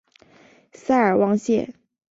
[0.73, 1.75] 塞尔旺谢。